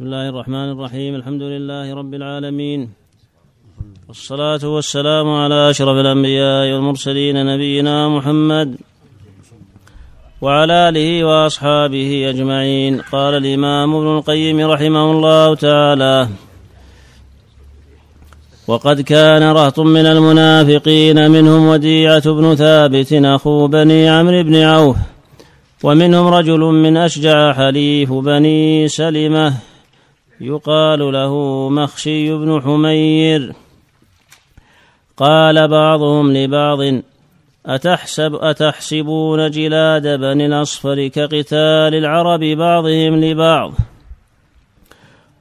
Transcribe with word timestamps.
بسم 0.00 0.06
الله 0.06 0.28
الرحمن 0.28 0.68
الرحيم. 0.72 1.14
الحمد 1.14 1.42
لله 1.42 1.94
رب 1.94 2.14
العالمين. 2.14 2.88
والصلاة 4.08 4.64
والسلام 4.64 5.28
على 5.28 5.70
أشرف 5.70 5.96
الأنبياء 6.04 6.72
والمرسلين 6.72 7.46
نبينا 7.46 8.08
محمد 8.08 8.76
وعلى 10.40 10.88
آله 10.88 11.24
وأصحابه 11.24 12.30
أجمعين. 12.32 13.00
قال 13.12 13.34
الإمام 13.34 13.94
ابن 13.94 14.08
القيم 14.18 14.58
رحمه 14.60 15.06
الله 15.12 15.54
تعالى 15.54 16.28
وقد 18.68 19.00
كان 19.00 19.42
رهط 19.42 19.80
من 19.80 20.06
المنافقين 20.06 21.30
منهم 21.30 21.62
وديعة 21.68 22.26
بن 22.32 22.54
ثابت 22.54 23.12
أخو 23.12 23.66
بني 23.66 24.08
عمرو 24.08 24.42
بن 24.42 24.56
عوف 24.56 24.96
ومنهم 25.84 26.26
رجل 26.26 26.60
من 26.60 26.96
أشجع 26.96 27.52
حليف 27.52 28.12
بني 28.12 28.88
سلمة 28.88 29.69
يقال 30.40 31.12
له 31.12 31.34
مخشي 31.68 32.34
بن 32.34 32.62
حمير. 32.62 33.52
قال 35.16 35.68
بعضهم 35.68 36.32
لبعض 36.32 36.78
أتحسب 37.66 38.34
أتحسبون 38.34 39.50
جلاد 39.50 40.06
بني 40.20 40.46
الأصفر 40.46 41.08
كقتال 41.08 41.94
العرب 41.94 42.40
بعضهم 42.40 43.20
لبعض؟ 43.24 43.72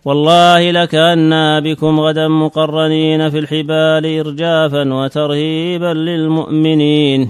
والله 0.05 0.71
لكأنا 0.71 1.59
بكم 1.59 1.99
غدا 1.99 2.27
مقرنين 2.27 3.29
في 3.29 3.39
الحبال 3.39 4.19
إرجافا 4.19 4.93
وترهيبا 4.93 5.93
للمؤمنين. 5.93 7.29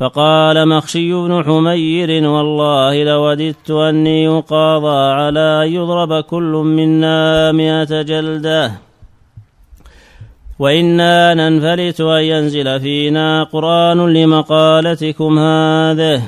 فقال 0.00 0.68
مخشي 0.68 1.12
بن 1.12 1.44
حمير 1.44 2.28
والله 2.28 3.04
لوددت 3.04 3.70
أني 3.70 4.24
يقاضى 4.24 5.12
على 5.12 5.64
أن 5.64 5.72
يضرب 5.72 6.20
كل 6.20 6.62
منا 6.66 7.52
مئة 7.52 8.02
جلدة. 8.02 8.72
وإنا 10.58 11.34
ننفلت 11.34 12.00
أن 12.00 12.22
ينزل 12.22 12.80
فينا 12.80 13.44
قرآن 13.44 14.12
لمقالتكم 14.12 15.38
هذه. 15.38 16.22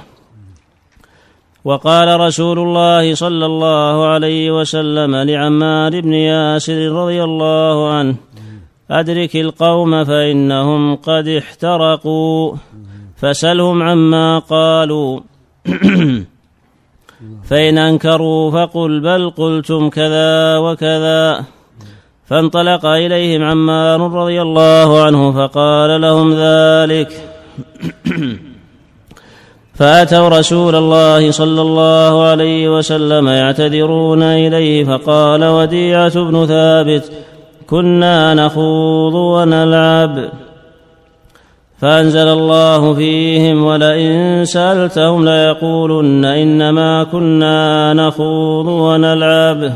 وقال 1.64 2.20
رسول 2.20 2.58
الله 2.58 3.14
صلى 3.14 3.46
الله 3.46 4.06
عليه 4.06 4.60
وسلم 4.60 5.16
لعمار 5.16 6.00
بن 6.00 6.14
ياسر 6.14 6.92
رضي 6.92 7.24
الله 7.24 7.90
عنه 7.90 8.16
أدرك 8.90 9.36
القوم 9.36 10.04
فإنهم 10.04 10.96
قد 10.96 11.28
احترقوا. 11.28 12.54
فسلهم 13.16 13.82
عما 13.82 14.38
قالوا. 14.38 15.20
فإن 17.44 17.78
أنكروا 17.78 18.50
فقل 18.50 19.00
بل 19.00 19.30
قلتم 19.30 19.88
كذا 19.88 20.58
وكذا. 20.58 21.44
فانطلق 22.26 22.86
إليهم 22.86 23.42
عمار 23.42 24.00
رضي 24.00 24.42
الله 24.42 25.02
عنه 25.02 25.32
فقال 25.32 26.00
لهم 26.00 26.34
ذلك. 26.34 27.08
فأتوا 29.74 30.28
رسول 30.28 30.74
الله 30.74 31.30
صلى 31.30 31.62
الله 31.62 32.24
عليه 32.24 32.76
وسلم 32.78 33.28
يعتذرون 33.28 34.22
إليه 34.22 34.84
فقال 34.84 35.44
وديعة 35.44 36.14
بن 36.14 36.46
ثابت 36.46 37.12
كنا 37.66 38.34
نخوض 38.34 39.14
ونلعب. 39.14 40.30
فأنزل 41.80 42.28
الله 42.28 42.94
فيهم 42.94 43.64
ولئن 43.64 44.44
سألتهم 44.44 45.24
ليقولن 45.24 46.24
إنما 46.24 47.04
كنا 47.04 47.92
نخوض 47.94 48.66
ونلعب. 48.66 49.72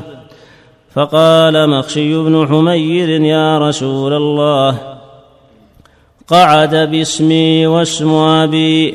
فقال 0.94 1.70
مخشي 1.70 2.14
بن 2.14 2.46
حمير 2.48 3.08
يا 3.08 3.58
رسول 3.58 4.12
الله 4.12 4.78
قعد 6.28 6.74
باسمي 6.74 7.66
واسم 7.66 8.14
أبي 8.14 8.94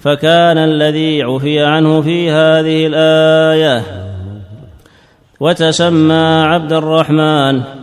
فكان 0.00 0.58
الذي 0.58 1.22
عفي 1.22 1.60
عنه 1.60 2.00
في 2.00 2.30
هذه 2.30 2.86
الآية 2.86 3.82
وتسمى 5.40 6.42
عبد 6.46 6.72
الرحمن. 6.72 7.77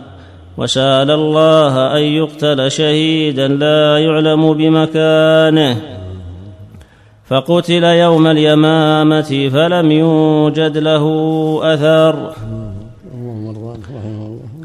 وسال 0.58 1.10
الله 1.10 1.96
أن 1.96 2.02
يقتل 2.02 2.70
شهيدا 2.70 3.48
لا 3.48 3.98
يعلم 3.98 4.52
بمكانه. 4.52 5.80
فقتل 7.26 7.84
يوم 7.84 8.26
اليمامة 8.26 9.48
فلم 9.52 9.90
يوجد 9.90 10.78
له 10.78 11.04
أثر. 11.62 12.32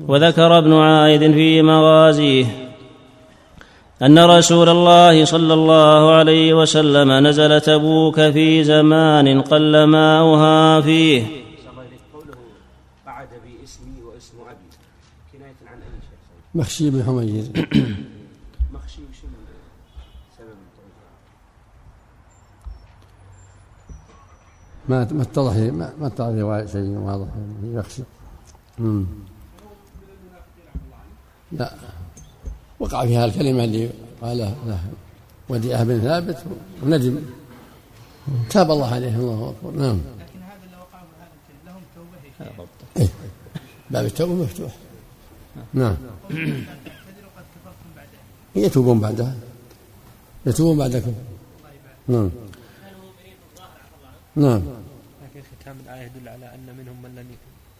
وذكر 0.07 0.57
ابن 0.57 0.73
عائد 0.73 1.31
في 1.31 1.61
مغازيه 1.61 2.45
أن 4.01 4.19
رسول 4.19 4.69
الله 4.69 5.25
صلى 5.25 5.53
الله 5.53 6.11
عليه 6.11 6.53
وسلم 6.53 7.27
نزل 7.27 7.61
تبوك 7.61 8.15
في 8.15 8.63
زمان 8.63 9.41
قل 9.41 9.83
ماؤها 9.83 10.81
فيه. 10.81 11.23
مخشي 16.55 16.89
بن 16.89 17.03
حمير 17.03 17.43
مخشي 18.73 19.01
شنو 19.21 19.31
سبب 20.37 20.57
ما 24.89 25.07
ما 25.11 25.21
اتضح 25.21 25.55
ما 25.99 26.07
اتضح 26.07 26.25
رواية 26.25 26.65
شيء 26.65 26.97
واضح. 26.97 27.27
يخشى. 27.63 28.03
لا. 31.51 31.73
وقع 32.79 33.05
فيها 33.05 33.25
الكلمة 33.25 33.63
اللي 33.63 33.89
قال 34.21 34.37
له 34.37 34.79
وديعة 35.49 35.83
بن 35.83 35.99
ثابت. 35.99 36.43
وندم 36.83 37.21
تاب 38.49 38.71
الله 38.71 38.93
عليه. 38.93 39.15
الله 39.15 39.49
أكبر. 39.49 39.71
نعم. 39.71 39.97
لكن 40.19 40.39
هذا 40.39 40.65
اللي 40.65 40.77
وقعوا 40.77 41.07
لهم 41.65 41.81
توبة 41.95 42.67
إيه. 42.97 43.09
باب 43.89 44.05
التوبة 44.05 44.33
مفتوح. 44.33 44.71
نعم. 45.73 45.95
يتوبون 48.55 48.99
بعدها. 48.99 49.35
يتوبون 50.45 50.77
بعد 50.77 50.97
كفر 50.97 51.13
نعم. 52.07 52.29
نعم. 54.35 54.61
لكن 55.23 55.41
ختام 55.61 55.75
الآية 55.85 56.01
يدل 56.01 56.27
على 56.29 56.45
أن 56.45 56.75
منهم 56.77 57.01
من 57.03 57.15
لم 57.15 57.25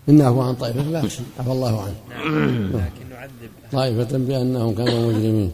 إن 0.10 0.22
عفوا 0.22 0.44
عن 0.44 0.56
طائفة 0.56 0.82
لا 0.82 1.00
عفى 1.40 1.52
الله 1.52 1.84
عنه. 1.84 1.96
نعم. 2.10 2.68
لكن 2.68 3.10
نعذب. 3.10 3.52
طائفة 3.72 4.18
بأنهم 4.18 4.76
كانوا 4.76 5.12
مجرمين. 5.12 5.52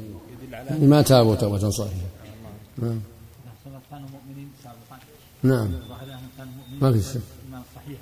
يعني 0.52 0.88
ما 0.88 1.02
تابوا 1.02 1.36
توبة 1.36 1.70
صحيحة. 1.70 2.08
نعم. 2.78 3.00
كانوا 3.92 4.08
مؤمنين 4.10 4.50
سابقا 4.64 4.98
نعم 5.44 5.70
ما 6.82 6.92
في 6.92 7.02
شك. 7.02 7.22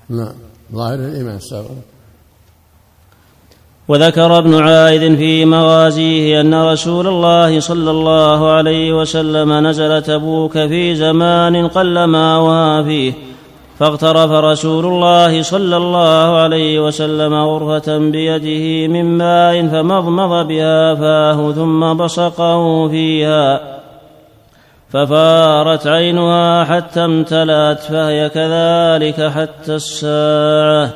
نعم. 0.10 0.34
ظاهر 0.72 1.00
الإيمان 1.00 1.36
السابق. 1.36 1.72
وذكر 3.88 4.38
ابن 4.38 4.56
عائد 4.56 5.16
في 5.16 5.46
مغازيه 5.46 6.42
أن 6.42 6.64
رسول 6.64 7.08
الله 7.08 7.60
صلى 7.60 7.92
الله 7.92 8.52
عليه 8.52 9.02
وسلم 9.02 9.54
نزل 9.68 10.02
تبوك 10.02 10.52
في 10.54 10.96
زمان 10.96 11.68
قل 11.68 12.04
ماؤها 12.04 12.84
فيه 12.84 13.14
فاغترف 13.80 14.32
رسول 14.32 14.86
الله 14.86 15.42
صلى 15.42 15.78
الله 15.78 16.38
عليه 16.38 16.88
وسلم 16.88 17.34
غرفة 17.34 17.98
بيده 17.98 18.94
من 18.94 19.18
ماء 19.18 19.68
فمضمض 19.68 20.48
بها 20.48 20.96
فاه 20.96 21.52
ثم 21.52 21.94
بصقه 21.94 22.88
فيها. 22.88 23.75
ففارت 24.96 25.88
عينها 25.88 26.64
حتى 26.64 27.06
امتلأت 27.06 27.80
فهي 27.80 28.30
كذلك 28.30 29.32
حتى 29.32 29.76
الساعة. 29.76 30.90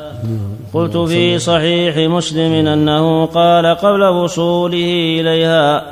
قلت 0.73 0.97
في 0.97 1.39
صحيح 1.39 1.97
مسلم 1.97 2.67
أنه 2.67 3.25
قال 3.25 3.65
قبل 3.65 4.03
وصوله 4.03 5.17
إليها 5.19 5.83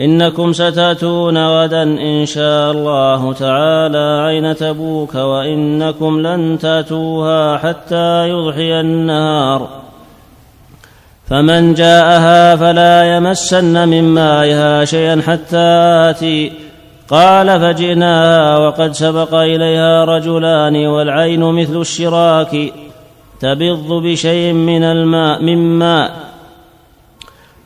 إنكم 0.00 0.52
ستأتون 0.52 1.46
غدا 1.46 1.82
إن 1.82 2.26
شاء 2.26 2.70
الله 2.72 3.32
تعالى 3.32 4.22
عين 4.26 4.56
تبوك 4.56 5.14
وإنكم 5.14 6.26
لن 6.26 6.58
تأتوها 6.58 7.58
حتى 7.58 8.28
يضحي 8.28 8.80
النهار. 8.80 9.68
فمن 11.28 11.74
جاءها 11.74 12.56
فلا 12.56 13.16
يمسن 13.16 13.88
من 13.88 14.04
مائها 14.14 14.84
شيئا 14.84 15.22
حتى 15.26 15.66
آتي. 16.10 16.69
قال 17.10 17.60
فجئناها 17.60 18.58
وقد 18.58 18.92
سبق 18.92 19.34
إليها 19.34 20.04
رجلان 20.04 20.86
والعين 20.86 21.40
مثل 21.40 21.80
الشراك 21.80 22.72
تبض 23.40 24.02
بشيء 24.02 24.52
من 24.52 24.82
الماء 24.82 25.42
من 25.42 25.78
ماء 25.78 26.30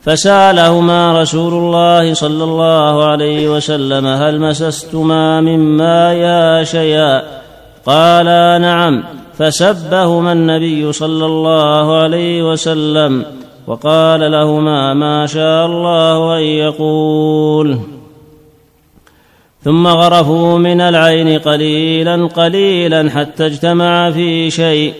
فسألهما 0.01 1.21
رسول 1.21 1.53
الله 1.53 2.13
صلى 2.13 2.43
الله 2.43 3.03
عليه 3.05 3.49
وسلم 3.49 4.05
هل 4.05 4.39
مسستما 4.39 5.41
من 5.41 5.59
ماء 5.59 6.63
شيئا 6.63 7.23
قالا 7.85 8.57
نعم 8.57 9.03
فسبهما 9.37 10.31
النبي 10.31 10.93
صلى 10.93 11.25
الله 11.25 11.97
عليه 11.97 12.51
وسلم 12.51 13.25
وقال 13.67 14.31
لهما 14.31 14.93
ما 14.93 15.25
شاء 15.25 15.65
الله 15.65 16.37
أن 16.37 16.43
يقول. 16.43 17.94
ثم 19.65 19.87
غرفوا 19.87 20.57
من 20.57 20.81
العين 20.81 21.39
قليلا 21.39 22.27
قليلا 22.27 23.09
حتى 23.09 23.45
اجتمع 23.45 24.11
في 24.11 24.51
شيء. 24.51 24.93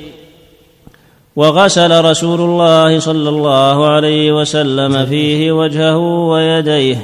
وغسل 1.36 2.06
رسول 2.06 2.42
الله 2.42 3.00
صلى 3.00 3.30
الله 3.30 3.88
عليه 3.88 4.42
وسلم 4.42 5.06
فيه 5.06 5.52
وجهه 5.52 5.98
ويديه 5.98 6.98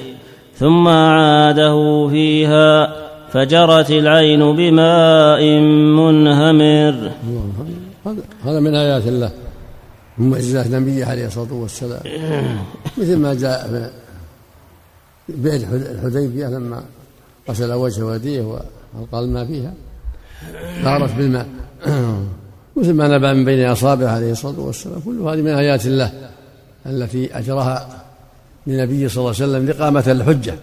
ثم 0.59 0.87
اعاده 0.87 2.07
فيها 2.11 2.95
فجرت 3.33 3.91
العين 3.91 4.55
بماء 4.55 5.43
منهمر. 5.99 7.11
هذا 8.45 8.59
من 8.59 8.75
آيات 8.75 9.07
الله 9.07 9.31
من 10.17 10.29
معجزات 10.29 10.67
نبيه 10.67 11.05
عليه 11.05 11.25
الصلاة 11.25 11.53
والسلام. 11.53 12.01
مثل 12.97 13.17
ما 13.17 13.33
جاء 13.33 13.67
في 15.27 15.33
بئر 15.33 15.61
الحديبية 15.71 16.47
لما 16.47 16.83
غسل 17.49 17.73
وجهه 17.73 18.03
ويديه 18.03 18.41
والقى 18.93 19.19
الماء 19.19 19.45
فيها. 19.45 19.73
ظهرت 20.83 21.15
بالماء 21.15 21.47
مثل 22.75 22.93
ما 22.93 23.07
نبع 23.07 23.33
من 23.33 23.45
بين 23.45 23.69
اصابعه 23.69 24.09
عليه 24.09 24.31
الصلاة 24.31 24.59
والسلام 24.59 24.99
كل 24.99 25.19
هذه 25.19 25.41
من 25.41 25.51
آيات 25.51 25.85
الله 25.85 26.29
التي 26.85 27.37
اجراها 27.37 28.03
لنبيه 28.67 29.07
صلى 29.07 29.17
الله 29.17 29.35
عليه 29.41 29.51
وسلم 29.51 29.69
لقامة 29.69 30.03
الحجة 30.07 30.55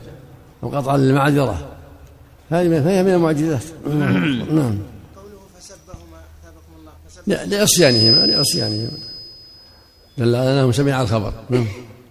وقطعا 0.63 0.97
للمعذرة. 0.97 1.69
هذه 2.51 2.81
فهي 2.81 3.03
من 3.03 3.15
المعجزات. 3.15 3.63
نعم. 4.57 4.79
لعصيانهما 7.27 8.27
لعصيانهما 8.27 8.91
دل 10.19 10.35
على 10.35 10.61
أنهم 10.61 10.73
سمع 10.73 11.03
الخبر. 11.03 11.33
نعم. 11.51 11.67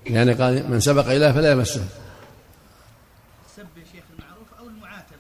يعني 0.06 0.34
قال 0.34 0.72
من 0.72 0.80
سبق 0.80 1.12
اليه 1.12 1.32
فلا 1.32 1.52
يمسه. 1.52 1.82
المعروف 4.48 4.60
أو 4.60 4.68
المعاتبة. 4.68 5.18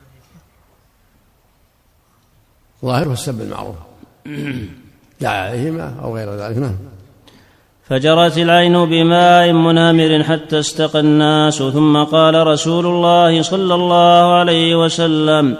ظاهره 2.86 3.14
السب 3.14 3.42
المعروف. 3.42 3.76
دعا 5.22 5.48
عليهما 5.48 5.96
أو 6.04 6.16
غير 6.16 6.34
ذلك. 6.36 6.58
نعم. 6.58 6.76
فجرت 7.90 8.38
العين 8.38 8.86
بماء 8.86 9.54
منهمر 9.54 10.24
حتى 10.24 10.60
استقى 10.60 11.00
الناس 11.00 11.58
ثم 11.58 12.04
قال 12.04 12.48
رسول 12.48 12.86
الله 12.86 13.42
صلى 13.42 13.76
الله 13.76 14.34
عليه 14.34 14.84
وسلم 14.84 15.58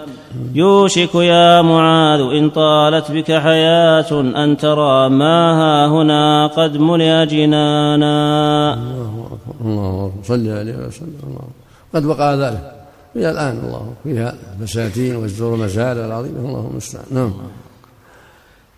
يوشك 0.54 1.14
يا 1.14 1.62
معاذ 1.62 2.20
إن 2.20 2.50
طالت 2.50 3.10
بك 3.10 3.32
حياة 3.32 4.20
أن 4.20 4.56
ترى 4.56 5.08
ما 5.08 5.52
ها 5.60 5.86
هنا 5.86 6.46
قد 6.46 6.76
ملئ 6.76 7.26
جنانا. 7.26 8.74
الله 8.74 9.30
أكبر. 9.32 9.66
الله 9.66 10.06
أكبر. 10.06 10.24
صل 10.24 10.48
عليه 10.48 10.76
وسلم. 10.86 11.20
الله 11.24 11.48
قد 11.94 12.04
وقع 12.04 12.34
ذلك. 12.34 12.77
إلى 13.16 13.30
الآن 13.30 13.58
الله 13.64 13.92
فيها 14.04 14.34
البساتين 14.52 15.16
والزور 15.16 15.54
المزارع 15.54 16.06
العظيمة 16.06 16.38
اللهم 16.38 16.70
المستعان. 16.70 17.04
نعم. 17.10 17.32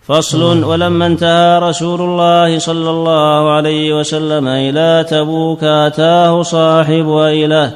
فصل 0.03 0.65
ولما 0.65 1.07
انتهى 1.07 1.59
رسول 1.59 2.01
الله 2.01 2.59
صلى 2.59 2.91
الله 2.91 3.51
عليه 3.51 3.99
وسلم 4.01 4.49
إلى 4.49 5.07
تبوك 5.11 5.65
أتاه 5.65 6.43
صاحب 6.43 7.11
أيله 7.11 7.73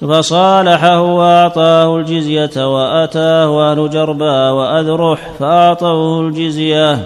فصالحه 0.00 1.00
وأعطاه 1.00 1.96
الجزية 1.96 2.74
وأتاه 2.74 3.72
أهل 3.72 3.90
جربا 3.90 4.50
وأذرح 4.50 5.30
فأعطوه 5.38 6.20
الجزية. 6.20 6.98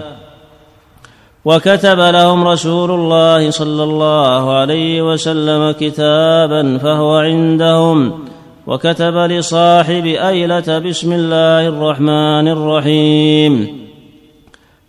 وكتب 1.45 1.99
لهم 1.99 2.47
رسول 2.47 2.91
الله 2.91 3.51
صلى 3.51 3.83
الله 3.83 4.53
عليه 4.53 5.11
وسلم 5.11 5.71
كتابا 5.71 6.77
فهو 6.77 7.15
عندهم. 7.15 8.30
وكتب 8.67 9.15
لصاحب 9.17 10.05
أيلة 10.05 10.79
بسم 10.79 11.13
الله 11.13 11.67
الرحمن 11.67 12.47
الرحيم. 12.47 13.81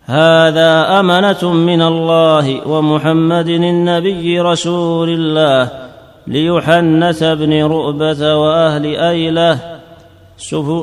هذا 0.05 0.99
أمنة 0.99 1.53
من 1.53 1.81
الله 1.81 2.67
ومحمد 2.67 3.49
النبي 3.49 4.39
رسول 4.39 5.09
الله 5.09 5.69
ليحنث 6.27 7.23
بن 7.23 7.63
رؤبة 7.63 8.37
وأهل 8.37 8.85
أيلة 8.95 9.59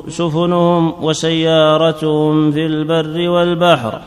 سفنهم 0.08 1.04
وسيارتهم 1.04 2.52
في 2.52 2.66
البر 2.66 3.28
والبحر. 3.28 4.00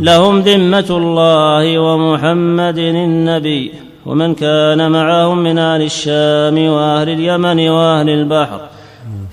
لهم 0.00 0.40
ذمة 0.40 0.90
الله 0.90 1.78
ومحمد 1.78 2.78
النبي. 2.78 3.72
ومن 4.06 4.34
كان 4.34 4.90
معهم 4.90 5.38
من 5.38 5.58
أهل 5.58 5.82
الشام 5.82 6.68
وأهل 6.68 7.08
اليمن 7.08 7.68
وأهل 7.68 8.10
البحر 8.10 8.60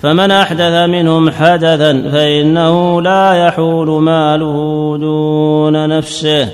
فمن 0.02 0.30
أحدث 0.30 0.88
منهم 0.88 1.30
حدثا 1.30 2.10
فإنه 2.12 3.02
لا 3.02 3.46
يحول 3.46 4.02
ماله 4.02 4.96
دون 5.00 5.88
نفسه. 5.88 6.48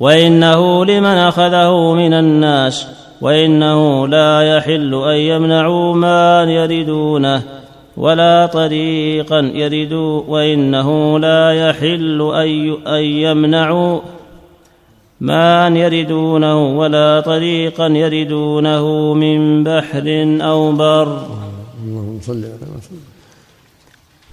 وإنه 0.00 0.84
لمن 0.84 1.04
أخذه 1.06 1.92
من 1.92 2.12
الناس 2.12 2.86
وإنه 3.20 4.08
لا 4.08 4.56
يحل 4.56 4.94
أن 4.94 5.16
يمنعوا 5.16 5.94
ما 5.94 6.42
يردونه 6.42 7.42
ولا 7.96 8.46
طريقا 8.46 9.50
يردوا 9.54 10.22
وإنه 10.28 11.18
لا 11.18 11.50
يحل 11.50 12.32
أن 12.86 13.04
يمنعوا 13.04 14.00
ما 15.24 15.68
يردونه 15.68 16.78
ولا 16.78 17.20
طريقا 17.20 17.86
يردونه 17.86 19.14
من 19.14 19.64
بحر 19.64 20.06
أو 20.50 20.72
بر. 20.72 21.08
اللهم 21.84 22.18
صل 22.28 22.42
على 22.44 22.66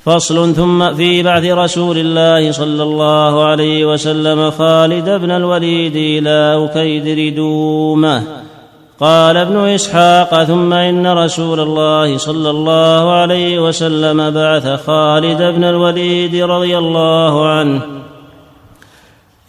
فصل 0.06 0.54
ثم 0.56 0.80
في 0.96 1.24
بعث 1.24 1.46
رسول 1.46 1.98
الله 1.98 2.52
صلى 2.52 2.84
الله 2.84 3.44
عليه 3.44 3.86
وسلم 3.86 4.52
خالد 4.52 5.10
بن 5.10 5.32
الوليد 5.32 5.96
إلى 5.96 6.38
أكيدر 6.66 7.36
دومة 7.36 8.24
قال 9.00 9.38
ابن 9.38 9.58
إسحاق 9.58 10.44
ثم 10.44 10.74
إن 10.74 11.08
رسول 11.08 11.60
الله 11.60 12.18
صلى 12.18 12.50
الله 12.50 13.12
عليه 13.12 13.60
وسلم 13.60 14.30
بعث 14.32 14.86
خالد 14.86 15.42
بن 15.56 15.64
الوليد 15.64 16.36
رضي 16.36 16.78
الله 16.78 17.48
عنه. 17.48 17.82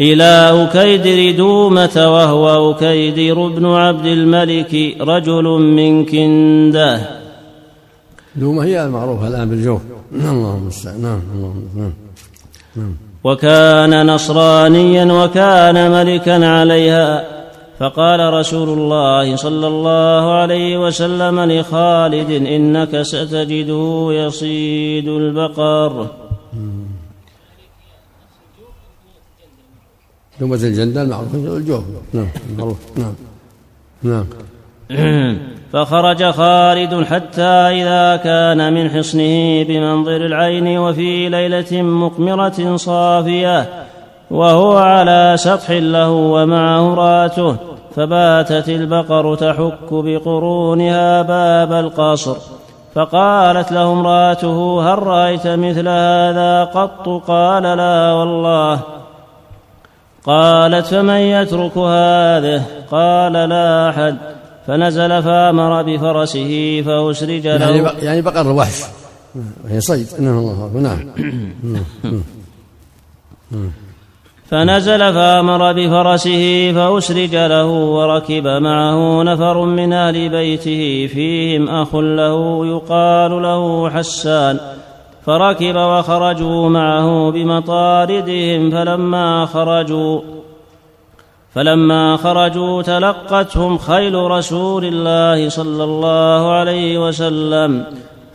إلى 0.01 0.51
أكيدر 0.65 1.37
دومة 1.37 1.97
وهو 1.97 2.71
أكيدر 2.71 3.49
بن 3.49 3.67
عبد 3.67 4.07
الملك 4.07 4.97
رجل 5.01 5.45
من 5.45 6.05
كنده. 6.05 7.01
دومة 8.37 8.65
هي 8.65 8.85
المعروفة 8.85 9.29
الآن 9.29 9.49
بالجوف 9.49 9.81
اللهم 10.13 10.57
المستعان. 10.57 11.03
نعم 11.03 11.21
اللهم 11.35 11.69
نعم 11.77 11.93
نعم. 12.77 12.95
وكان 13.25 14.07
نصرانيا 14.07 15.13
وكان 15.13 15.91
ملكا 15.91 16.47
عليها 16.47 17.25
فقال 17.79 18.35
رسول 18.35 18.69
الله 18.69 19.37
صلى 19.37 19.67
الله 19.67 20.33
عليه 20.33 20.87
وسلم 20.87 21.41
لخالد 21.41 22.31
إنك 22.31 23.03
ستجده 23.03 24.09
يصيد 24.11 25.09
البقر. 25.09 26.07
دومة 30.41 30.55
الجندل 30.55 31.09
معروف 31.09 31.35
الجوف 31.35 31.85
نعم 32.13 32.29
نعم 34.05 34.25
نعم. 34.91 35.39
فخرج 35.73 36.31
خالد 36.31 37.05
حتى 37.05 37.43
إذا 37.43 38.17
كان 38.17 38.73
من 38.73 38.91
حصنه 38.91 39.63
بمنظر 39.63 40.17
العين 40.17 40.79
وفي 40.79 41.29
ليلة 41.29 41.83
مقمرة 41.83 42.77
صافية 42.77 43.69
وهو 44.31 44.77
على 44.77 45.35
سطح 45.39 45.71
له 45.71 46.11
ومعه 46.11 46.93
امرأته 46.93 47.57
فباتت 47.95 48.69
البقر 48.69 49.35
تحك 49.35 49.89
بقرونها 49.91 51.23
باب 51.23 51.73
القصر. 51.73 52.37
فقالت 52.95 53.73
له 53.73 53.93
امرأته 53.93 54.83
هل 54.83 55.03
رأيت 55.03 55.47
مثل 55.47 55.89
هذا 55.89 56.65
قط؟ 56.65 57.09
قال 57.27 57.63
لا 57.63 58.13
والله. 58.13 58.81
قالت 60.27 60.87
فمن 60.87 61.15
يترك 61.15 61.79
هذه؟ 61.79 62.63
قال 62.91 63.33
لا 63.33 63.89
أحد. 63.91 64.17
فنزل 64.67 65.23
فأمر 65.23 65.83
بفرسه 65.83 66.83
فاسرج 66.87 67.47
له. 67.47 67.71
يعني 67.71 67.89
يعني 68.03 68.21
بقر 68.23 68.41
الوحش. 68.41 68.83
وهي 69.65 69.81
صيد. 69.81 70.07
إنه 70.19 70.39
الله 70.39 70.81
نعم. 70.81 71.11
فنزل 74.51 74.99
فأمر 74.99 75.73
بفرسه 75.73 76.73
فاسرج 76.75 77.35
له 77.35 77.67
وركب 77.67 78.47
معه 78.47 79.23
نفر 79.23 79.65
من 79.65 79.93
أهل 79.93 80.29
بيته 80.29 81.11
فيهم 81.15 81.69
أخ 81.69 81.95
له 81.95 82.67
يقال 82.67 83.43
له 83.43 83.91
حسان. 83.91 84.61
فركب 85.27 85.77
وخرجوا 85.77 86.69
معه 86.69 87.31
بمطاردهم 87.31 88.71
فلما 88.71 89.47
خرجوا 89.47 90.21
فلما 91.55 92.17
خرجوا 92.17 92.83
تلقتهم 92.83 93.79
خيل 93.79 94.15
رسول 94.15 94.85
الله 94.85 95.49
صلى 95.49 95.85
الله 95.85 96.53
عليه 96.53 97.09
وسلم 97.09 97.85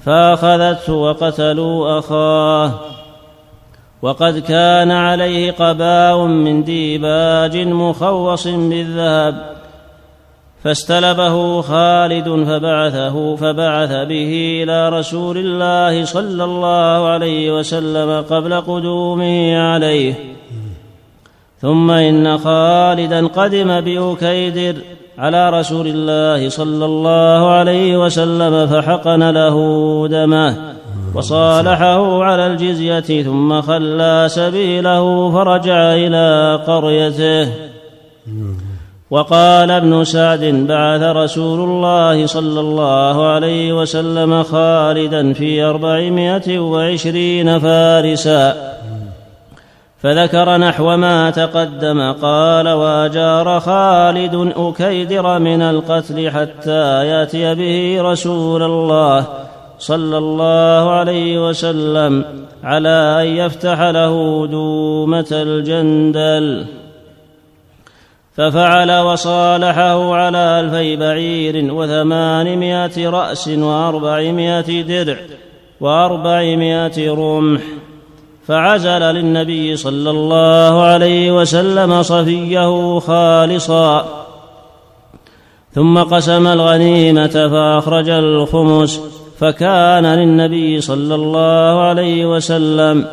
فأخذته 0.05 0.93
وقتلوا 0.93 1.99
أخاه 1.99 2.71
وقد 4.01 4.39
كان 4.39 4.91
عليه 4.91 5.51
قباء 5.51 6.25
من 6.25 6.63
ديباج 6.63 7.57
مخوص 7.57 8.47
بالذهب 8.47 9.56
فاستلبه 10.63 11.61
خالد 11.61 12.29
فبعثه 12.29 13.35
فبعث 13.35 13.91
به 13.91 14.63
إلى 14.63 14.89
رسول 14.89 15.37
الله 15.37 16.05
صلى 16.05 16.43
الله 16.43 17.07
عليه 17.07 17.59
وسلم 17.59 18.21
قبل 18.29 18.61
قدومه 18.61 19.57
عليه. 19.57 20.13
ثم 21.61 21.91
إن 21.91 22.37
خالدا 22.37 23.27
قدم 23.27 23.81
بأكيدر 23.81 24.75
على 25.17 25.49
رسول 25.49 25.87
الله 25.87 26.49
صلى 26.49 26.85
الله 26.85 27.49
عليه 27.49 27.97
وسلم 27.97 28.67
فحقن 28.67 29.29
له 29.29 29.57
دمه 30.07 30.55
وصالحه 31.15 32.23
على 32.23 32.47
الجزية 32.47 33.23
ثم 33.23 33.61
خلى 33.61 34.25
سبيله 34.29 35.31
فرجع 35.31 35.93
إلى 35.93 36.59
قريته. 36.67 37.51
وقال 39.11 39.71
ابن 39.71 40.03
سعد 40.03 40.43
بعث 40.43 41.01
رسول 41.01 41.59
الله 41.59 42.25
صلى 42.25 42.59
الله 42.59 43.27
عليه 43.27 43.81
وسلم 43.81 44.43
خالدا 44.43 45.33
في 45.33 45.63
أربعمائة 45.63 46.59
وعشرين 46.59 47.59
فارسا. 47.59 48.73
فذكر 50.03 50.57
نحو 50.57 50.97
ما 50.97 51.29
تقدم 51.29 52.11
قال 52.21 52.69
وأجار 52.69 53.59
خالد 53.59 54.53
أكيدر 54.57 55.39
من 55.39 55.61
القتل 55.61 56.29
حتى 56.29 57.07
يأتي 57.07 57.55
به 57.55 58.01
رسول 58.01 58.63
الله 58.63 59.25
صلى 59.79 60.17
الله 60.17 60.91
عليه 60.91 61.49
وسلم 61.49 62.25
على 62.63 63.17
أن 63.21 63.27
يفتح 63.27 63.81
له 63.81 64.47
دومة 64.47 65.27
الجندل. 65.31 66.65
ففعل 68.37 68.91
وصالحه 68.91 70.15
على 70.15 70.37
ألفي 70.37 70.95
بعير 70.95 71.73
وثمانمائة 71.73 73.09
رأس 73.09 73.47
وأربعمائة 73.47 74.81
درع 74.81 75.17
وأربعمائة 75.81 77.13
رمح. 77.13 77.61
فعزل 78.47 79.01
للنبي 79.01 79.75
صلى 79.75 80.09
الله 80.09 80.81
عليه 80.81 81.41
وسلم 81.41 82.03
صفيه 82.03 82.99
خالصا. 82.99 84.07
ثم 85.73 85.97
قسم 85.97 86.47
الغنيمة 86.47 87.27
فأخرج 87.27 88.09
الخمس. 88.09 89.01
فكان 89.39 90.05
للنبي 90.05 90.81
صلى 90.81 91.15
الله 91.15 91.81
عليه 91.81 92.25
وسلم. 92.25 93.05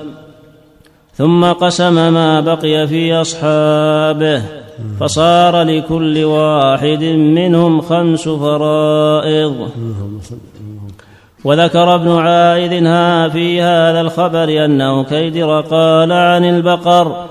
ثم 1.14 1.44
قسم 1.44 2.12
ما 2.12 2.40
بقي 2.40 2.86
في 2.86 3.14
أصحابه. 3.14 4.63
فصار 5.00 5.62
لكل 5.62 6.24
واحد 6.24 7.02
منهم 7.04 7.80
خمس 7.80 8.28
فرائض. 8.28 9.68
وذكر 11.44 11.94
ابن 11.94 12.10
عائذ 12.10 12.70
في 13.30 13.62
هذا 13.62 14.00
الخبر 14.00 14.64
أنه 14.64 15.04
كيدر 15.04 15.60
قال 15.60 16.12
عن 16.12 16.44
البقر. 16.44 17.24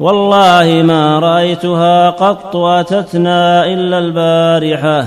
والله 0.00 0.82
ما 0.84 1.18
رأيتها 1.18 2.10
قط 2.10 2.56
أتتنا 2.56 3.66
إلا 3.66 3.98
البارحة. 3.98 5.06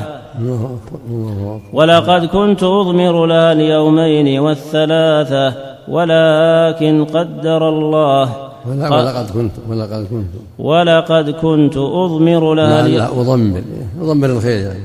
ولقد 1.74 2.26
كنت 2.26 2.64
أضمر 2.64 3.26
لها 3.26 3.52
اليومين 3.52 4.40
والثلاثة 4.40 5.54
ولكن 5.88 7.06
قدر 7.06 7.70
الله 7.70 8.30
ولقد 8.68 9.32
كنت 9.34 9.52
ولقد 9.70 10.08
كنت. 10.10 10.30
ولقد 10.60 11.30
كنت 11.30 11.78
أضمر 11.78 12.54
لها 12.54 12.88
لا, 12.88 12.98
لا 12.98 13.08
أضمر. 13.08 13.62
أضمر 14.02 14.30
الخير 14.30 14.58
يعني. 14.58 14.84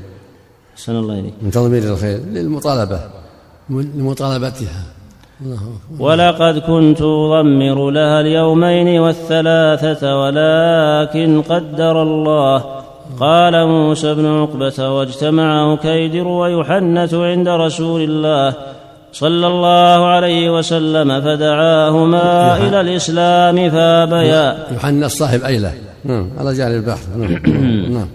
أحسن 0.75 0.97
الله 0.97 1.19
إليك. 1.19 1.35
من 1.43 1.51
تضمير 1.51 1.83
الخير 1.83 2.21
للمطالبة. 2.33 3.01
لمطالبتها. 3.71 4.83
ولقد 5.99 6.59
كنت 6.59 7.03
أضمر 7.03 7.91
لها 7.91 8.21
اليومين 8.21 9.01
والثلاثة 9.01 10.21
ولكن 10.23 11.43
قدر 11.43 12.03
الله. 12.03 12.65
قال 13.21 13.67
موسى 13.67 14.15
بن 14.15 14.27
عقبة 14.27 14.91
واجتمع 14.91 15.77
كيدر 15.77 16.27
ويحنث 16.29 17.15
عند 17.15 17.49
رسول 17.49 18.01
الله. 18.03 18.55
صلى 19.19 19.47
الله 19.47 20.07
عليه 20.07 20.59
وسلم 20.59 21.21
فدعاهما 21.21 22.57
إلى 22.57 22.81
الإسلام 22.81 23.71
فابيا. 23.71 24.67
يحنث 24.77 25.11
صاحب 25.11 25.43
أيلة 25.43 25.73
نعم 26.05 26.31
على 26.39 26.55
جعل 26.55 26.73
البحث. 26.73 27.09
نعم, 27.17 27.43
نعم. 27.95 28.09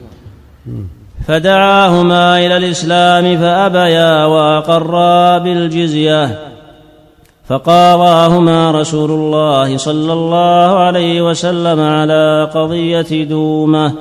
فدعاهما 1.28 2.46
إلى 2.46 2.58
الإسلام 2.58 3.38
فأبيا 3.38 4.26
وأقرا 4.26 5.38
بالجزية. 5.38 6.40
فقاضاهما 7.48 8.72
رسول 8.72 9.12
الله 9.12 9.78
صلى 9.78 10.14
الله 10.14 10.80
عليه 10.80 11.30
وسلم 11.30 11.80
على 11.80 12.50
قضية 12.54 13.24
دومة. 13.24 13.94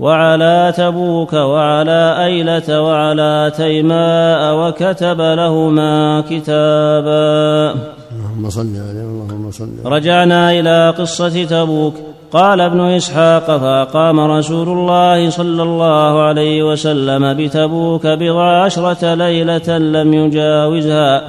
وعلى 0.00 0.72
تبوك 0.76 1.32
وعلى 1.32 2.24
أيلة 2.24 2.82
وعلى 2.82 3.52
تيماء 3.56 4.40
وكتب 4.56 5.20
لهما 5.20 6.20
كتابا. 6.30 7.74
اللهم 8.12 8.50
صل 8.50 8.72
عليه 8.88 9.00
اللهم 9.00 9.50
صل 9.50 9.68
رجعنا 9.84 10.52
إلى 10.52 10.94
قصة 10.98 11.44
تبوك. 11.44 11.94
قال 12.32 12.60
ابن 12.60 12.80
إسحاق 12.80 13.46
فأقام 13.46 14.20
رسول 14.20 14.68
الله 14.68 15.30
صلى 15.30 15.62
الله 15.62 16.22
عليه 16.22 16.62
وسلم 16.62 17.34
بتبوك 17.34 18.06
بضع 18.06 18.62
عشرة 18.64 19.14
ليلة 19.14 19.78
لم 19.78 20.14
يجاوزها 20.14 21.22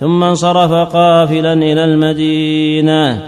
ثم 0.00 0.22
انصرف 0.22 0.72
قافلا 0.72 1.52
إلى 1.52 1.84
المدينة. 1.84 3.22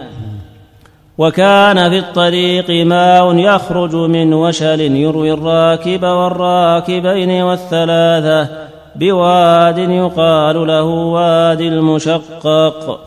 وكان 1.18 1.90
في 1.90 1.98
الطريق 1.98 2.70
ماء 2.70 3.36
يخرج 3.36 3.94
من 3.94 4.34
وشل 4.34 4.80
يروي 4.80 5.32
الراكب 5.32 6.02
والراكبين 6.02 7.42
والثلاثة 7.42 8.48
بواد 8.96 9.78
يقال 9.78 10.66
له 10.66 10.82
وادي 10.84 11.68
المشقق. 11.68 13.00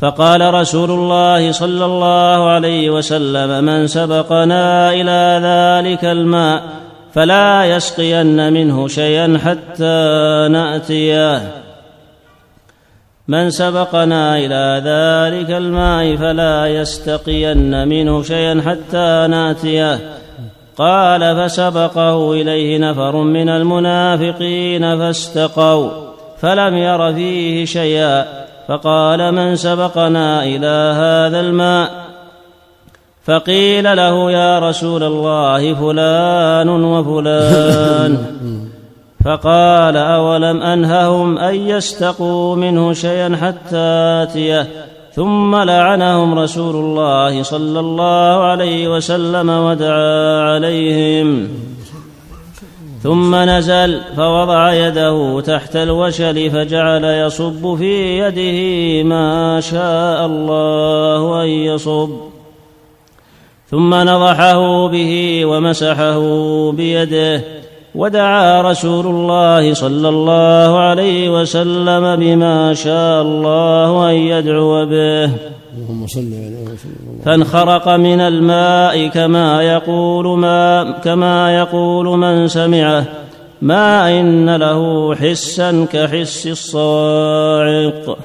فقال 0.00 0.54
رسول 0.54 0.90
الله 0.90 1.52
صلى 1.52 1.84
الله 1.84 2.48
عليه 2.48 2.90
وسلم 2.90 3.64
من 3.64 3.86
سبقنا 3.86 4.92
إلى 4.92 5.40
ذلك 5.42 6.04
الماء 6.04 6.62
فلا 7.12 7.64
يسقين 7.64 8.52
منه 8.52 8.88
شيئا 8.88 9.38
حتى 9.44 10.48
نأتيه. 10.50 11.65
من 13.28 13.50
سبقنا 13.50 14.38
إلى 14.38 14.82
ذلك 14.84 15.50
الماء 15.50 16.16
فلا 16.16 16.66
يستقين 16.66 17.88
منه 17.88 18.22
شيئا 18.22 18.62
حتى 18.66 19.26
ناتيه. 19.30 19.98
قال 20.76 21.36
فسبقه 21.36 22.32
إليه 22.32 22.78
نفر 22.78 23.16
من 23.16 23.48
المنافقين 23.48 24.98
فاستقوا 24.98 25.90
فلم 26.38 26.76
ير 26.76 27.14
فيه 27.14 27.64
شيئا. 27.64 28.24
فقال 28.68 29.32
من 29.32 29.56
سبقنا 29.56 30.44
إلى 30.44 30.94
هذا 30.96 31.40
الماء؟ 31.40 31.90
فقيل 33.24 33.96
له 33.96 34.30
يا 34.30 34.58
رسول 34.58 35.02
الله 35.02 35.74
فلان 35.74 36.68
وفلان. 36.68 38.26
فقال 39.26 39.96
أولم 39.96 40.62
أنههم 40.62 41.38
أن 41.38 41.54
يستقوا 41.54 42.56
منه 42.56 42.92
شيئا 42.92 43.36
حتى 43.36 43.76
آتيه؟ 44.22 44.68
ثم 45.12 45.56
لعنهم 45.56 46.38
رسول 46.38 46.74
الله 46.74 47.42
صلى 47.42 47.80
الله 47.80 48.44
عليه 48.44 48.96
وسلم 48.96 49.50
ودعا 49.50 50.42
عليهم. 50.42 51.48
ثم 53.02 53.34
نزل 53.34 54.00
فوضع 54.16 54.72
يده 54.72 55.40
تحت 55.40 55.76
الوشل 55.76 56.50
فجعل 56.50 57.04
يصب 57.04 57.76
في 57.76 58.18
يده 58.18 59.08
ما 59.08 59.60
شاء 59.60 60.26
الله 60.26 61.42
أن 61.42 61.48
يصب. 61.48 62.10
ثم 63.70 63.94
نضحه 63.94 64.88
به 64.88 65.42
ومسحه 65.44 66.20
بيده. 66.72 67.42
ودعا 67.96 68.62
رسول 68.62 69.06
الله 69.06 69.74
صلى 69.74 70.08
الله 70.08 70.78
عليه 70.78 71.40
وسلم 71.40 72.16
بما 72.16 72.74
شاء 72.74 73.22
الله 73.22 74.10
أن 74.10 74.14
يدعو 74.14 74.86
به. 74.86 75.30
اللهم 75.76 76.06
صل 76.06 76.20
عليه 76.20 76.64
وسلم 76.64 77.20
فانخرق 77.24 77.88
من 77.88 78.20
الماء 78.20 79.06
كما 79.08 79.62
يقول 79.62 80.38
ما 80.38 80.90
كما 81.04 81.56
يقول 81.56 82.18
من 82.18 82.48
سمعه. 82.48 83.04
ما 83.62 84.20
إن 84.20 84.56
له 84.56 85.14
حسا 85.14 85.86
كحس 85.92 86.46
الصواعق 86.46 88.18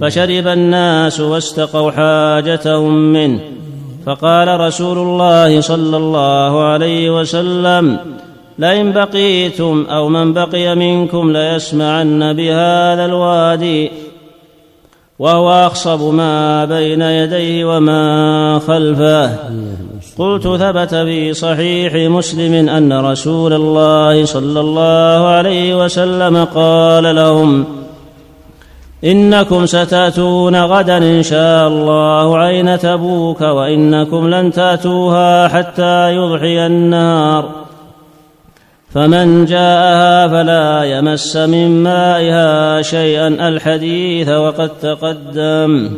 فشرب 0.00 0.46
الناس 0.46 1.20
واستقوا 1.20 1.90
حاجتهم 1.90 3.12
منه. 3.12 3.40
فقال 4.06 4.60
رسول 4.60 4.98
الله 4.98 5.60
صلى 5.60 5.96
الله 5.96 6.64
عليه 6.64 7.20
وسلم 7.20 7.98
لئن 8.58 8.92
بقيتم 8.92 9.86
أو 9.90 10.08
من 10.08 10.32
بقي 10.32 10.76
منكم 10.76 11.32
ليسمعن 11.32 12.32
بهذا 12.32 13.04
الوادي 13.04 13.90
وهو 15.18 15.66
أخصب 15.66 16.14
ما 16.14 16.64
بين 16.64 17.02
يديه 17.02 17.64
وما 17.64 18.58
خلفه. 18.58 19.30
قلت 20.18 20.42
ثبت 20.42 20.94
في 20.94 21.34
صحيح 21.34 21.94
مسلم 21.94 22.68
أن 22.68 22.92
رسول 22.92 23.52
الله 23.52 24.24
صلى 24.24 24.60
الله 24.60 25.26
عليه 25.26 25.84
وسلم 25.84 26.44
قال 26.44 27.16
لهم 27.16 27.81
إنكم 29.04 29.66
ستأتون 29.66 30.56
غدا 30.56 30.98
إن 30.98 31.22
شاء 31.22 31.68
الله 31.68 32.38
عين 32.38 32.78
تبوك 32.78 33.40
وإنكم 33.40 34.28
لن 34.28 34.52
تأتوها 34.52 35.48
حتى 35.48 36.14
يضحي 36.14 36.66
النار. 36.66 37.50
فمن 38.94 39.44
جاءها 39.44 40.28
فلا 40.28 40.84
يمس 40.84 41.36
من 41.36 41.82
مائها 41.82 42.82
شيئا 42.82 43.28
الحديث 43.28 44.28
وقد 44.28 44.70
تقدم. 44.82 45.90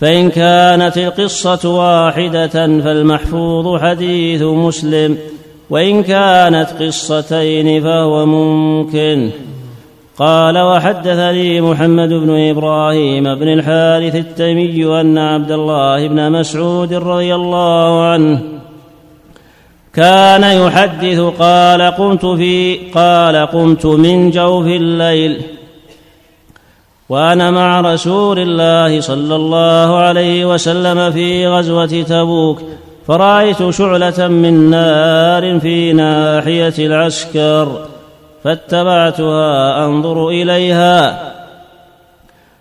فإن 0.00 0.30
كانت 0.30 0.98
القصة 0.98 1.70
واحدة 1.70 2.80
فالمحفوظ 2.80 3.80
حديث 3.80 4.42
مسلم 4.42 5.18
وإن 5.70 6.02
كانت 6.02 6.68
قصتين 6.80 7.82
فهو 7.82 8.26
ممكن. 8.26 9.30
قال 10.18 10.58
وحدثني 10.58 11.60
محمد 11.60 12.08
بن 12.08 12.50
إبراهيم 12.50 13.34
بن 13.34 13.48
الحارث 13.48 14.16
التيمي 14.16 15.00
أن 15.00 15.18
عبد 15.18 15.50
الله 15.50 16.08
بن 16.08 16.32
مسعود 16.32 16.94
رضي 16.94 17.34
الله 17.34 18.04
عنه 18.04 18.42
كان 19.94 20.42
يحدث 20.42 21.20
قال 21.20 21.82
قمت 21.82 22.26
في 22.26 22.76
قال 22.94 23.36
قمت 23.36 23.86
من 23.86 24.30
جوف 24.30 24.66
الليل 24.66 25.42
وأنا 27.08 27.50
مع 27.50 27.80
رسول 27.80 28.38
الله 28.38 29.00
صلى 29.00 29.36
الله 29.36 29.96
عليه 29.96 30.54
وسلم 30.54 31.12
في 31.12 31.48
غزوة 31.48 32.02
تبوك 32.02 32.62
فرأيت 33.06 33.70
شعلة 33.70 34.28
من 34.28 34.70
نار 34.70 35.60
في 35.60 35.92
ناحية 35.92 36.74
العسكر 36.78 37.91
فاتبعتها 38.44 39.84
أنظر 39.84 40.28
إليها. 40.28 41.32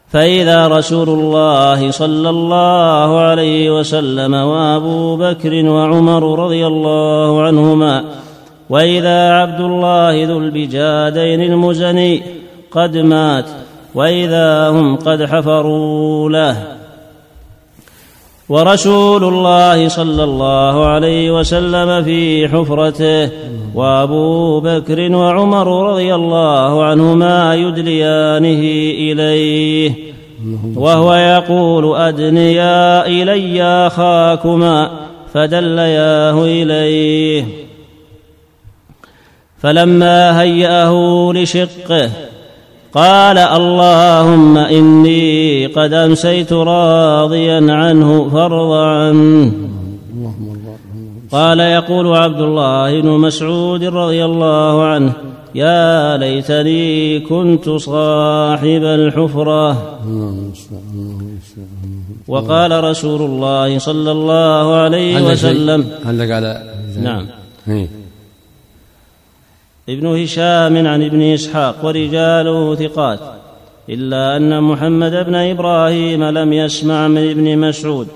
فإذا 0.09 0.67
رسول 0.67 1.09
الله 1.09 1.91
صلى 1.91 2.29
الله 2.29 3.19
عليه 3.19 3.79
وسلم 3.79 4.33
وأبو 4.33 5.15
بكر 5.15 5.65
وعمر 5.65 6.39
رضي 6.39 6.67
الله 6.67 7.41
عنهما 7.41 8.03
وإذا 8.69 9.33
عبد 9.33 9.61
الله 9.61 10.25
ذو 10.25 10.37
البجادين 10.37 11.41
المزني 11.41 12.23
قد 12.71 12.97
مات 12.97 13.45
وإذا 13.95 14.69
هم 14.69 14.95
قد 14.95 15.25
حفروا 15.25 16.29
له. 16.29 16.80
ورسول 18.51 19.23
الله 19.23 19.87
صلى 19.87 20.23
الله 20.23 20.85
عليه 20.85 21.31
وسلم 21.39 22.03
في 22.03 22.47
حفرته 22.47 23.29
وأبو 23.75 24.59
بكر 24.59 25.15
وعمر 25.15 25.91
رضي 25.91 26.15
الله 26.15 26.83
عنهما 26.83 27.55
يدليانه 27.55 28.61
إليه 29.11 29.93
وهو 30.75 31.13
يقول 31.13 31.95
أدنيا 31.95 33.07
إلي 33.07 33.63
أخاكما 33.63 34.91
فدلياه 35.33 36.43
إليه 36.43 37.45
فلما 39.61 40.41
هيأه 40.41 41.31
لشقه 41.35 42.09
قال 42.93 43.37
اللهم 43.37 44.57
إني 44.57 45.65
قد 45.65 45.93
أمسيت 45.93 46.53
راضيا 46.53 47.73
عنه 47.73 48.29
فارض 48.29 48.71
عنه. 48.71 49.51
قال 51.31 51.59
يقول 51.59 52.15
عبد 52.15 52.41
الله 52.41 53.01
بن 53.01 53.09
مسعود 53.09 53.83
رضي 53.83 54.25
الله 54.25 54.83
عنه 54.83 55.13
يا 55.55 56.17
ليتني 56.17 57.19
كنت 57.19 57.69
صاحب 57.69 58.83
الحفرة. 58.83 59.69
وقال 62.27 62.83
رسول 62.83 63.21
الله 63.21 63.79
صلى 63.79 64.11
الله 64.11 64.75
عليه 64.75 65.21
وسلم 65.21 65.85
علق 66.05 66.35
على 66.35 66.63
نعم. 67.03 67.25
ابن 69.89 70.07
هشام 70.07 70.87
عن 70.87 71.03
ابن 71.03 71.21
إسحاق 71.21 71.75
ورجاله 71.83 72.75
ثقات 72.75 73.19
إلا 73.89 74.37
أن 74.37 74.63
محمد 74.63 75.11
بن 75.11 75.35
إبراهيم 75.35 76.23
لم 76.23 76.53
يسمع 76.53 77.07
من 77.07 77.29
ابن 77.29 77.57
مسعود 77.57 78.07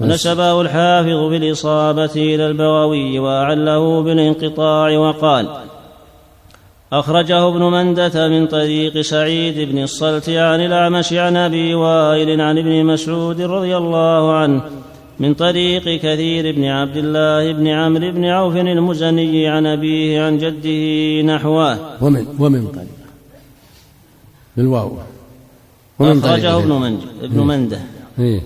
ونسبه 0.00 0.60
الحافظ 0.60 1.30
بالإصابة 1.30 2.12
إلى 2.16 2.46
البغوي 2.46 3.18
وأعله 3.18 4.02
بالانقطاع 4.02 4.98
وقال 4.98 5.48
أخرجه 6.92 7.48
ابن 7.48 7.62
مندة 7.62 8.28
من 8.28 8.46
طريق 8.46 9.00
سعيد 9.00 9.70
بن 9.70 9.82
الصلت 9.82 10.28
عن 10.28 10.60
الأعمش 10.60 11.12
عن 11.12 11.36
أبي 11.36 11.74
وائل 11.74 12.40
عن 12.40 12.58
ابن 12.58 12.84
مسعود 12.84 13.40
رضي 13.40 13.76
الله 13.76 14.32
عنه 14.32 14.62
من 15.20 15.34
طريق 15.34 15.82
كثير 15.82 16.54
بن 16.54 16.64
عبد 16.64 16.96
الله 16.96 17.52
بن 17.52 17.66
عمرو 17.66 18.12
بن 18.12 18.24
عوف 18.24 18.56
المزني 18.56 19.48
عن 19.48 19.66
أبيه 19.66 20.22
عن 20.22 20.38
جده 20.38 21.22
نحوه. 21.34 22.02
ومن 22.02 22.26
ومن 22.38 22.66
طريق. 22.66 22.88
بالواو. 24.56 24.92
ومن 25.98 26.18
أخرجه 26.18 26.58
ابن 26.58 26.72
منج 26.72 27.00
ابن 27.22 27.40
منده. 27.40 27.80
إيه؟ 28.18 28.40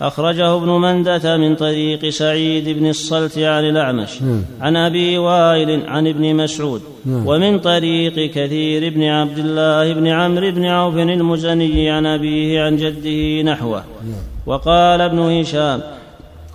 أخرجه 0.00 0.56
ابن 0.56 0.68
مندة 0.68 1.36
من 1.36 1.56
طريق 1.56 2.08
سعيد 2.08 2.68
بن 2.68 2.88
الصلت 2.88 3.38
عن 3.38 3.64
الأعمش. 3.64 4.22
نعم. 4.22 4.42
عن 4.60 4.76
أبي 4.76 5.18
وائل 5.18 5.86
عن 5.86 6.06
ابن 6.06 6.34
مسعود. 6.36 6.82
نعم. 7.04 7.26
ومن 7.26 7.58
طريق 7.58 8.30
كثير 8.30 8.94
بن 8.94 9.02
عبد 9.02 9.38
الله 9.38 9.92
بن 9.92 10.06
عمرو 10.06 10.50
بن 10.50 10.64
عوف 10.64 10.96
المزني 10.96 11.90
عن 11.90 12.06
أبيه 12.06 12.62
عن 12.62 12.76
جده 12.76 13.42
نحوه. 13.52 13.84
وقال 14.46 15.00
ابن 15.00 15.18
هشام 15.18 15.80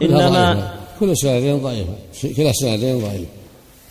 إنما 0.02 0.72
كل 1.00 1.10
السندين 1.10 1.58
ضعيفة 1.62 1.94
كلا 2.38 2.50
السندين 2.50 3.00
ضعيف. 3.00 3.28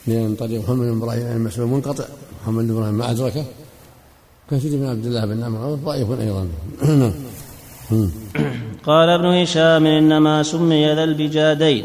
من 0.06 0.34
طريق 0.34 0.60
محمد 0.62 0.86
بن 0.86 1.02
إبراهيم 1.02 1.26
عن 1.26 1.44
مسعود 1.44 1.68
منقطع. 1.68 2.04
محمد 2.42 2.64
بن 2.64 2.76
إبراهيم 2.76 2.94
ما 2.94 3.10
أدركه. 3.10 3.44
كثير 4.50 4.76
بن 4.78 4.86
عبد 4.86 5.06
الله 5.06 5.26
بن 5.26 5.42
عمرو 5.42 5.74
ضعيف 5.74 6.10
أيضا. 6.10 6.48
قال 8.86 9.08
ابن 9.08 9.26
هشام 9.26 9.86
إنما 9.86 10.42
سمي 10.42 10.94
ذا 10.94 11.04
البجادين 11.04 11.84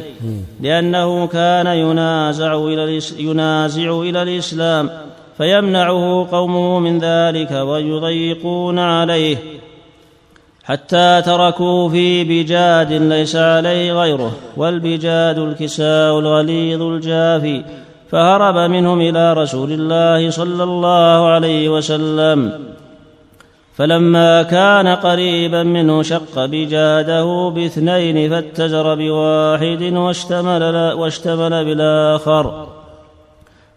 لأنه 0.62 1.28
كان 1.28 1.68
ينازع 1.68 2.56
إلى 2.56 3.02
ينازع 3.18 4.02
إلى 4.02 4.22
الإسلام 4.24 4.90
فيمنعه 5.38 6.28
قومه 6.32 6.80
من 6.80 7.00
ذلك 7.00 7.52
ويضيقون 7.52 8.80
عليه. 8.80 9.38
حتى 10.66 11.22
تركوا 11.26 11.90
في 11.90 12.24
بجاد 12.24 12.94
ليس 12.94 13.36
عليه 13.36 13.94
غيره 13.94 14.32
والبجاد 14.58 15.40
الكساء 15.40 16.20
الغليظ 16.20 16.82
الجافي 16.82 17.64
فهرب 18.12 18.56
منهم 18.72 19.02
إلى 19.02 19.34
رسول 19.34 19.72
الله 19.72 20.30
صلى 20.30 20.64
الله 20.64 21.28
عليه 21.28 21.70
وسلم. 21.70 22.52
فلما 23.76 24.44
كان 24.44 24.88
قريبا 24.88 25.64
منه 25.64 26.04
شق 26.04 26.46
بجاده 26.46 27.50
باثنين 27.56 28.30
فاتجر 28.30 28.96
بواحد 28.96 29.84
واشتمل, 29.84 30.94
واشتمل 30.94 31.66
بالآخر. 31.66 32.68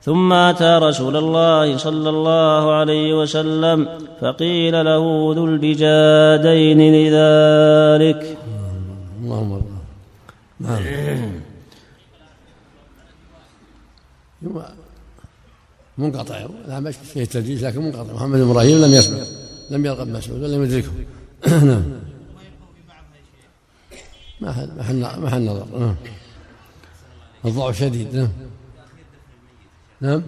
ثم 0.08 0.32
أتى 0.32 0.78
رسول 0.82 1.16
الله 1.16 1.76
صلى 1.76 2.10
الله 2.10 2.74
عليه 2.74 3.20
وسلم 3.20 3.78
فقيل 4.20 4.84
له 4.84 5.04
ذو 5.36 5.44
البجادين 5.44 6.80
لذلك. 6.96 8.38
اللهم 9.20 9.62
نعم. 10.60 10.82
منقطع. 15.98 16.46
لا 16.68 16.90
فيه 16.90 17.22
التدليس 17.22 17.62
لكن 17.62 17.80
منقطع. 17.80 18.12
محمد 18.12 18.38
بن 18.38 18.50
إبراهيم 18.50 18.84
لم 18.84 18.92
يسمع 18.94 19.18
لم 19.70 19.86
يلقى 19.86 20.06
مسعود 20.06 20.42
ولم 20.42 20.64
يدركه. 20.64 20.92
نعم. 21.68 21.84
محل 24.40 24.68
محل 24.78 25.20
محل 25.20 25.42
نظر 25.44 25.66
نعم. 25.78 25.96
الضعف 27.44 27.78
شديد. 27.80 28.14
نعم. 28.16 28.28
نعم. 30.00 30.22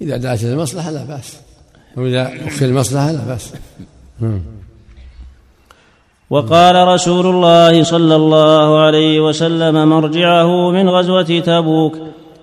إذا 0.00 0.16
دعت 0.16 0.44
المصلحة 0.44 0.90
لا 0.90 1.04
بأس. 1.04 1.40
وإذا 1.96 2.32
أخشى 2.46 2.64
المصلحة 2.64 3.12
لا 3.12 3.24
بأس. 3.24 3.52
نعم. 4.20 4.40
وقال 6.30 6.88
رسول 6.88 7.26
الله 7.26 7.82
صلى 7.82 8.16
الله 8.16 8.80
عليه 8.80 9.20
وسلم 9.20 9.88
مرجعه 9.88 10.70
من 10.70 10.88
غزوة 10.88 11.40
تبوك 11.40 11.94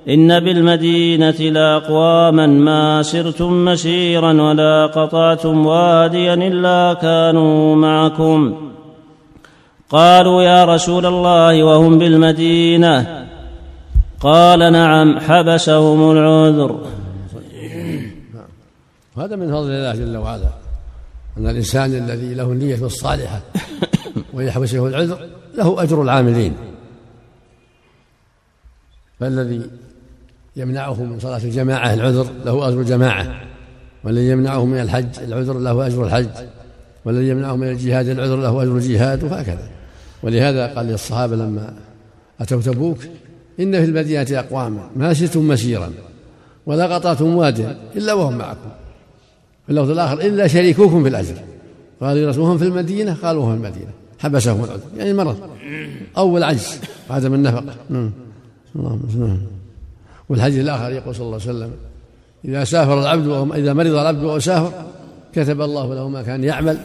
إن 0.09 0.39
بالمدينة 0.39 1.31
لأقواما 1.31 2.47
ما 2.47 3.03
سرتم 3.03 3.65
مسيرا 3.65 4.41
ولا 4.41 4.85
قطعتم 4.85 5.65
واديا 5.65 6.33
إلا 6.33 6.93
كانوا 7.01 7.75
معكم. 7.75 8.71
قالوا 9.89 10.41
يا 10.41 10.65
رسول 10.65 11.05
الله 11.05 11.63
وهم 11.63 11.99
بالمدينة. 11.99 13.28
قال 14.19 14.73
نعم 14.73 15.19
حبسهم 15.19 16.11
العذر. 16.11 16.85
هذا 19.17 19.35
من 19.35 19.51
فضل 19.51 19.71
الله 19.71 19.95
جل 19.95 20.17
وعلا 20.17 20.49
أن 21.37 21.47
الإنسان 21.47 21.95
الذي 21.95 22.33
له 22.33 22.51
النية 22.51 22.85
الصالحة 22.85 23.41
ويحبسه 24.33 24.87
العذر 24.87 25.29
له 25.55 25.83
أجر 25.83 26.01
العاملين. 26.01 26.53
فالذي 29.19 29.61
يمنعه 30.55 31.03
من 31.03 31.19
صلاة 31.19 31.43
الجماعة 31.43 31.93
العذر 31.93 32.27
له 32.45 32.69
أجر 32.69 32.79
الجماعة. 32.79 33.41
والذي 34.03 34.29
يمنعه 34.29 34.65
من 34.65 34.81
الحج 34.81 35.19
العذر 35.21 35.59
له 35.59 35.87
أجر 35.87 36.05
الحج. 36.05 36.29
والذي 37.05 37.29
يمنعه 37.29 37.55
من 37.55 37.67
الجهاد 37.67 38.07
العذر 38.07 38.35
له 38.35 38.63
أجر 38.63 38.77
الجهاد 38.77 39.23
وهكذا. 39.23 39.69
ولهذا 40.23 40.67
قال 40.67 40.85
للصحابة 40.85 41.35
لما 41.35 41.73
أتوا 42.41 42.61
تبوك 42.61 42.97
إن 43.59 43.71
في 43.71 43.85
المدينة 43.85 44.27
أقواما 44.31 44.89
ما 44.95 45.13
شئتم 45.13 45.47
مسيرا 45.47 45.91
ولا 46.65 46.95
قطعتم 46.95 47.35
واديا 47.35 47.77
إلا 47.95 48.13
وهم 48.13 48.37
معكم. 48.37 48.69
في 49.65 49.71
اللفظ 49.71 49.89
الآخر 49.89 50.21
إلا 50.21 50.47
شريكوكم 50.47 51.03
في 51.03 51.09
الأجر. 51.09 51.35
قال 52.01 52.27
رسولهم 52.27 52.57
في 52.57 52.63
المدينة؟ 52.63 53.17
قالوا 53.23 53.43
هم 53.43 53.49
في 53.49 53.55
المدينة. 53.67 53.91
حبسهم 54.19 54.63
العذر 54.63 54.81
يعني 54.97 55.13
مرض. 55.13 55.37
أول 56.17 56.43
عجز 56.43 56.79
عدم 57.09 57.33
النفقة 57.33 57.75
نعم. 57.89 58.11
اللهم 58.75 59.39
والحديث 60.29 60.59
الآخر 60.59 60.91
يقول 60.91 61.15
صلى 61.15 61.25
الله 61.25 61.41
عليه 61.41 61.49
وسلم 61.49 61.71
إذا 62.45 62.63
سافر 62.63 63.01
العبد 63.01 63.27
وهو 63.27 63.53
إذا 63.53 63.73
مرض 63.73 63.93
العبد 63.93 64.23
وهو 64.23 64.39
سافر 64.39 64.71
كتب 65.33 65.61
الله 65.61 65.95
له 65.95 66.09
ما 66.09 66.21
كان 66.21 66.43
يعمل 66.43 66.77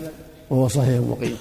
وهو 0.50 0.68
صحيح 0.68 1.00
مقيم 1.00 1.36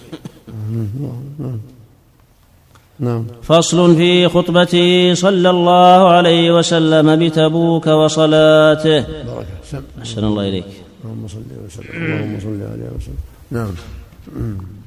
نعم. 3.04 3.24
فصل 3.44 3.96
في 3.96 4.28
خطبته 4.28 5.14
صلى 5.14 5.50
الله 5.50 6.12
عليه 6.12 6.58
وسلم 6.58 7.16
بتبوك 7.16 7.88
وصلاته. 7.88 9.00
بركة 9.02 9.84
أحسن 10.00 10.24
الله 10.24 10.50
إليك. 10.50 10.66
اللهم 11.04 11.28
صل 11.28 11.44
وسلم. 11.66 11.86
اللهم 11.94 12.40
صل 12.40 12.62
عليه 12.74 12.90
وسلم. 12.96 13.20
نعم. 13.52 14.83